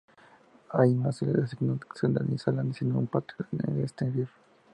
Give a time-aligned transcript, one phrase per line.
[0.71, 4.29] Allí no se le asignó celda ni sala, sino un patio en el exterior.